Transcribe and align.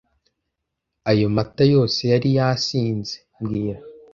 Ayo 1.09 1.27
mata 1.35 1.63
yose 1.73 2.01
yari 2.11 2.29
yasinze 2.37 3.15
mbwira 3.41 3.79